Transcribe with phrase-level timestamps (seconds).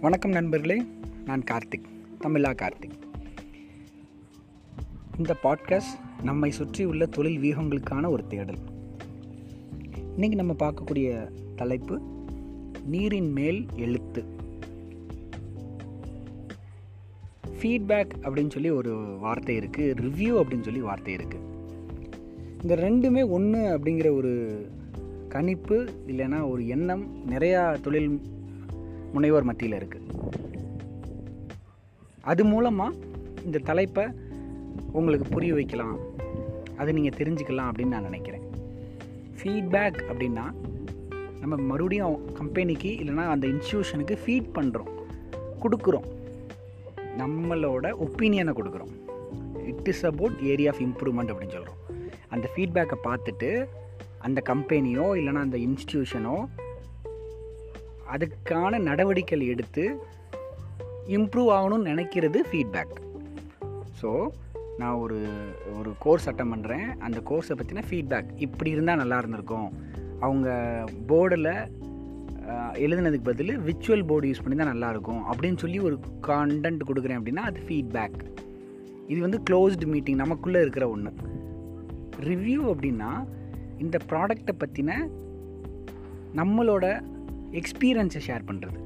[0.00, 0.82] வணக்கம் நண்பர்களே
[1.24, 1.84] நான் கார்த்திக்
[2.20, 2.92] தமிழா கார்த்திக்.
[5.18, 8.58] இந்த பாட்காஸ்ட் நம்மை சுற்றி உள்ள தொழில் வியூகங்களுக்கான ஒரு தேடல்.
[10.16, 12.00] இன்றைக்கி நம்ம பார்க்கக்கூடிய தலைப்பு
[12.84, 14.24] நீரின் மேல் எழுத்து.
[17.60, 21.48] ஃபீட்பேக் அப்படின்னு சொல்லி ஒரு வார்த்தை இருக்குது ரிவ்யூ அப்படின்னு சொல்லி வார்த்தை இருக்குது
[22.62, 24.66] இந்த ரெண்டுமே ஒன்று அப்படிங்கிற ஒரு
[25.28, 28.38] கணிப்பு இல்லைன்னா ஒரு எண்ணம் நிறையா தொழில்
[29.14, 30.08] முனைவோர் மத்தியில் இருக்குது
[32.20, 32.96] அது மூலமாக
[33.44, 34.04] இந்த தலைப்பை
[34.92, 35.98] உங்களுக்கு புரிய வைக்கலாம்.
[36.76, 38.44] அதை நீங்கள் தெரிஞ்சுக்கலாம் அப்படின்னு நான் நினைக்கிறேன்.
[39.38, 40.44] ஃபீட்பேக் அப்படின்னா
[41.40, 44.90] நம்ம மறுபடியும் கம்பெனிக்கு இல்லைனா அந்த இன்ஸ்டியூஷனுக்கு ஃபீட் பண்ணுறோம்
[45.62, 46.06] கொடுக்குறோம்.
[47.18, 48.92] நம்மளோட ஒப்பீனியனை கொடுக்குறோம்.
[49.66, 51.80] It is about area of improvement அப்படின்னு சொல்கிறோம்
[52.28, 53.66] அந்த ஃபீட்பேக்கை பார்த்துட்டு
[54.18, 56.36] அந்த கம்பெனியோ இல்லைனா அந்த இன்ஸ்டியூஷனோ
[58.12, 60.02] அதுக்கான நடவடிக்கைகள் எடுத்து
[61.06, 62.96] இம்ப்ரூவ் ஆகணும்னு நினைக்கிறது ஃபீட்பேக்
[64.02, 64.28] ஸோ
[64.78, 65.26] நான் ஒரு
[65.78, 69.72] ஒரு கோர்ஸ் அட்டம் பண்ணுறேன் அந்த கோர்ஸை பற்றின ஃபீட்பேக் இப்படி இருந்தால் நல்லா இருந்திருக்கும்.
[70.20, 70.48] அவங்க
[71.08, 71.78] போர்டில்
[72.72, 77.60] எழுதுனதுக்கு பதில் விச்சுவல் போர்டு யூஸ் பண்ணி தான் நல்லாயிருக்கும் அப்படின்னு சொல்லி ஒரு கான்டென்ட் கொடுக்குறேன் அப்படின்னா அது
[77.68, 78.20] ஃபீட்பேக்
[79.08, 81.12] இது வந்து க்ளோஸ்டு மீட்டிங் நமக்குள்ளே இருக்கிற ஒன்று
[82.20, 83.26] ரிவ்யூ அப்படின்னா
[83.78, 85.08] இந்த ப்ராடக்டை பற்றின
[86.34, 87.02] நம்மளோட
[87.58, 88.78] எக்ஸ்பீரியன்ஸை ஷேர் பண்ணுறது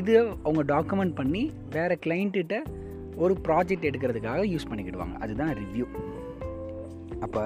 [0.00, 0.14] இது
[0.46, 1.42] அவங்க டாக்குமெண்ட் பண்ணி
[1.76, 2.56] வேறு கிளைண்ட்டிட்ட
[3.22, 5.16] ஒரு ப்ராஜெக்ட் எடுக்கிறதுக்காக யூஸ் பண்ணிக்கிடுவாங்க.
[5.24, 5.86] அதுதான் ரிவ்யூ
[7.24, 7.42] அப்போ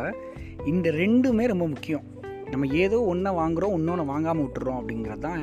[0.72, 2.04] இந்த ரெண்டுமே ரொம்ப முக்கியம்.
[2.52, 5.42] நம்ம ஏதோ ஒன்றை வாங்குகிறோம் இன்னொன்று வாங்காமல் விட்டுறோம் அப்படிங்கிறது தான்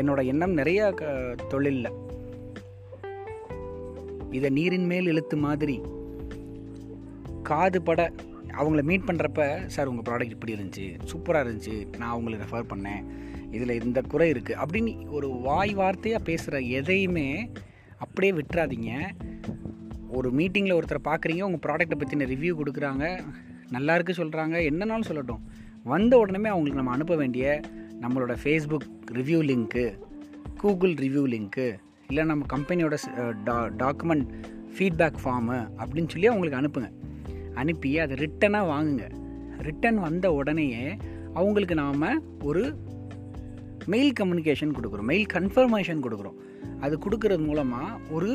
[0.00, 0.56] என்னோடய எண்ணம்.
[0.60, 1.04] நிறைய க
[1.52, 1.92] தொழிலில்.
[4.38, 5.76] இதை நீரின் மேல் இழுத்து மாதிரி
[7.50, 8.00] காது பட
[8.60, 9.42] அவங்கள மீட் பண்ணுறப்ப
[9.74, 10.86] சார் உங்கள் ப்ராடக்ட் இப்படி இருந்துச்சு.
[11.10, 11.76] சூப்பராக இருந்துச்சு.
[12.00, 13.02] நான் அவங்களை ரெஃபர் பண்ணேன்.
[13.50, 17.50] இதில் இந்த குறை இருக்குது அப்படின்னு ஒரு வாய் வார்த்தையாக பேசுகிற எதையுமே
[17.96, 18.92] அப்படியே விட்டுறாதீங்க.
[20.08, 23.20] ஒரு மீட்டிங்கில் ஒருத்தரை பார்க்குறீங்க உங்கள் ப்ராடக்ட்டை பற்றின ரிவ்யூ கொடுக்குறாங்க
[23.70, 25.42] நல்லா இருக்குது சொல்கிறாங்க என்னன்னாலும் சொல்லட்டும்.
[25.82, 27.60] வந்த உடனே அவங்களுக்கு நம்ம அனுப்ப வேண்டிய
[28.00, 29.98] நம்மளோட ஃபேஸ்புக் ரிவ்யூ லிங்க்கு
[30.58, 31.78] கூகுள் ரிவ்யூ லிங்க்கு
[32.08, 32.96] இல்லை நம்ம கம்பெனியோட
[33.44, 34.26] டா டாக்குமெண்ட்
[34.76, 36.90] ஃபீட்பேக் ஃபார்மு அப்படின்னு சொல்லி அவங்களுக்கு அனுப்புங்க.
[37.54, 39.06] அனுப்பி அதை ரிட்டனாக வாங்குங்க.
[39.58, 40.96] ரிட்டன் வந்த உடனேயே
[41.34, 42.78] அவங்களுக்கு நாம் ஒரு
[43.94, 45.08] மெயில் கம்யூனிகேஷன் கொடுக்குறோம்.
[45.12, 46.38] மெயில் கன்ஃபர்மேஷன் கொடுக்குறோம்.
[46.84, 48.30] அது கொடுக்கறது மூலமாக ஒரு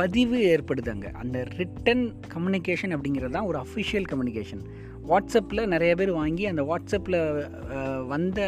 [0.00, 4.62] பதிவு ஏற்படுது அங்கே அந்த ரிட்டன் கம்யூனிகேஷன் அப்படிங்கிறது தான் ஒரு அஃபிஷியல் கம்யூனிகேஷன்
[5.10, 7.18] வாட்ஸ்அப்பில் நிறைய பேர் வாங்கி அந்த வாட்ஸ்அப்பில்
[8.12, 8.40] வந்த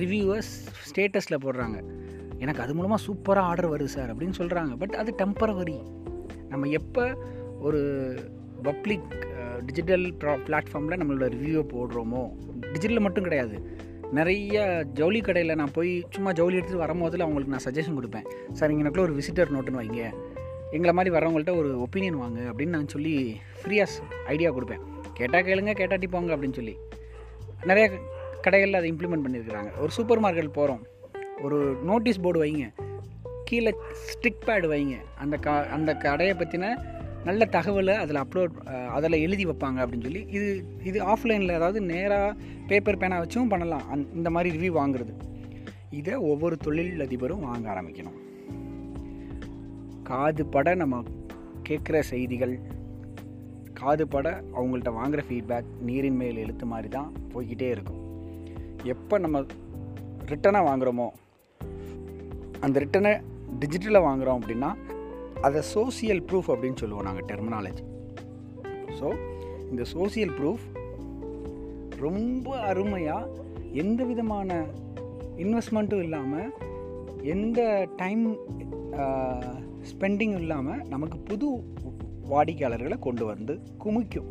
[0.00, 0.52] ரிவ்யூவர்ஸ்
[0.88, 1.78] ஸ்டேட்டஸில் போடுறாங்க.
[2.42, 5.76] எனக்கு அது மூலமாக சூப்பராக ஆர்டர் வருது சார் அப்படின்னு சொல்கிறாங்க பட் அது டெம்பரவரி
[6.52, 7.04] நம்ம எப்போ
[7.66, 7.80] ஒரு
[8.68, 9.10] பப்ளிக்
[9.66, 12.22] டிஜிட்டல் ப்ரா பிளாட்ஃபார்மில் நம்மளோட ரிவ்யூவை போடுறோமோ
[12.72, 13.56] டிஜிட்டலில் மட்டும் கிடையாது.
[14.16, 18.26] நிறைய ஜவுளி கடையில் நான் போய் சும்மா ஜவுளி எடுத்துகிட்டு வரும்போதில் அவங்களுக்கு நான் சஜஷன் கொடுப்பேன்.
[18.52, 20.02] சார் இங்கனக்குள்ள ஒரு விசிட்டர் நோட்டுன்னு வைங்க.
[20.70, 23.86] எங்களை மாதிரி வரவங்கள்ட்ட ஒரு ஒப்பீனியன் வாங்க அப்படின்னு நான் சொல்லி ஃப்ரீயாக
[24.26, 24.82] ஐடியா கொடுப்பேன்.
[25.14, 26.76] கேட்டால் கேளுங்க கேட்டாட்டி போங்க அப்படின்னு சொல்லி.
[27.64, 27.90] நிறைய
[28.42, 29.70] கடைகளில் அதை இம்ப்ளிமெண்ட் பண்ணியிருக்கிறாங்க.
[29.78, 30.86] ஒரு சூப்பர் மார்க்கெட் போகிறோம்
[31.42, 32.66] ஒரு நோட்டீஸ் போர்டு வைங்க.
[33.44, 33.74] கீழே
[34.12, 34.96] ஸ்டிக் பேடு வைங்க.
[35.18, 36.66] அந்த க அந்த கடையை பற்றின
[37.26, 38.54] நல்ல தகவலை அதில் அப்லோட்
[38.96, 40.48] அதில் எழுதி வைப்பாங்க அப்படின்னு சொல்லி இது
[40.84, 42.36] இது ஆஃப்லைனில் அதாவது நேராக
[42.70, 43.84] பேப்பர் பேனா வச்சும் பண்ணலாம்.
[43.92, 45.12] அந் இந்த மாதிரி ரிவ்யூ வாங்குறது.
[46.00, 48.18] இதை ஒவ்வொரு தொழில் அதிபரும் வாங்க ஆரம்பிக்கணும்.
[50.10, 51.02] காது பட நம்ம
[51.68, 52.54] கேட்குற செய்திகள்
[53.80, 58.00] காது பட அவங்கள்ட்ட வாங்குகிற ஃபீட்பேக் நீரின் மேல் எழுத்து மாதிரி தான் போய்கிட்டே இருக்கும்.
[58.94, 59.38] எப்போ நம்ம
[60.30, 61.06] ரிட்டனாக வாங்குகிறோமோ
[62.66, 63.12] அந்த ரிட்டனை
[63.62, 64.70] டிஜிட்டலில் வாங்குகிறோம் அப்படின்னா
[65.42, 67.84] அதை சோசியல் ப்ரூஃப் அப்படின்னு சொல்லுவோம் நாங்கள் டெர்மினாலஜி
[68.98, 69.08] ஸோ
[69.70, 70.64] இந்த சோசியல் ப்ரூஃப்
[71.98, 73.30] ரொம்ப அருமையாக
[73.82, 74.66] எந்த விதமான
[75.36, 76.50] இன்வெஸ்ட்மெண்ட்டும் இல்லாமல்
[77.34, 77.60] எந்த
[77.96, 78.24] டைம்
[79.90, 81.48] ஸ்பெண்டிங் இல்லாமல் நமக்கு புது
[82.28, 83.54] வாடிக்கையாளர்களை கொண்டு வந்து
[83.84, 84.30] குமிக்கும்.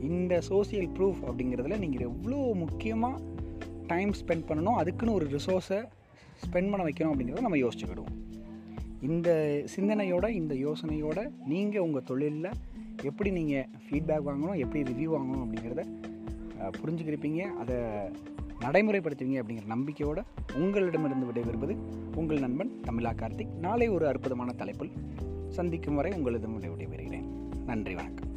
[0.00, 3.22] இந்த சோசியல் ப்ரூஃப் அப்படிங்கிறதுல நீங்கள் எவ்வளோ முக்கியமாக
[3.86, 5.80] டைம் ஸ்பெண்ட் பண்ணணும் அதுக்குன்னு ஒரு ரிசோர்ஸை
[6.44, 8.14] ஸ்பெண்ட் பண்ண வைக்கணும் அப்படிங்கிறத நம்ம யோசிச்சுக்கிடுவோம்.
[9.08, 9.30] இந்த
[9.74, 11.18] சிந்தனையோட இந்த யோசனையோட
[11.52, 12.48] நீங்கள் உங்கள் தொழிலில்
[13.08, 15.82] எப்படி நீங்கள் ஃபீட்பேக் வாங்கணும் எப்படி ரிவ்யூ வாங்கணும் அப்படிங்கிறத
[16.80, 17.42] புரிஞ்சுக்கிருப்பீங்க.
[17.62, 17.76] அதை
[18.64, 20.22] நடைமுறைப்படுத்துவீங்க அப்படிங்கிற நம்பிக்கையோடு
[20.62, 21.76] உங்களிடமிருந்து விடைபெறுவது
[22.14, 23.54] உங்கள் நண்பன் தமிழா கார்த்திக்.
[23.66, 24.92] நாளை ஒரு அற்புதமான தலைப்பில்
[25.58, 27.28] சந்திக்கும் வரை உங்களிடம் விடைபெறுகிறேன்.
[27.70, 28.30] நன்றி வணக்கம்.